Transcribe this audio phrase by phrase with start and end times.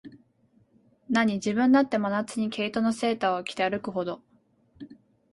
[1.11, 4.23] なに、自分だって、真夏に毛糸のセーターを着て歩くほど、